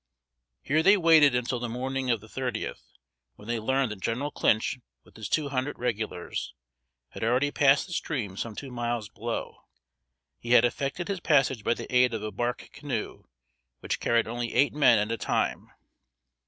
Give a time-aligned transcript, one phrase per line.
[0.63, 2.81] Here they waited until the morning of the thirtieth,
[3.35, 6.55] when they learned that General Clinch, with his two hundred Regulars,
[7.09, 9.59] had already passed the stream some two miles below.
[10.39, 13.25] He had effected his passage by the aid of a bark canoe,
[13.81, 15.69] which carried only eight men at a time.